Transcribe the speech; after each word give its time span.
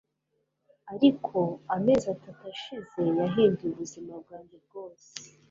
ariko 0.93 1.37
amezi 1.75 2.05
atatu 2.15 2.41
ashize 2.51 3.01
yahinduye 3.19 3.71
ubuzima 3.73 4.13
bwanjye 4.23 4.57
bwose 4.65 5.07